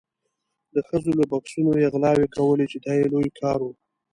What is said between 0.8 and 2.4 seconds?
ښځو له بکسونو یې غلاوې